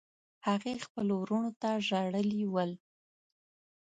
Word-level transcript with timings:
هغې 0.47 0.73
خپلو 0.85 1.13
وروڼو 1.19 1.51
ته 1.61 1.69
ژړلي 1.87 2.43
ول. 2.53 2.71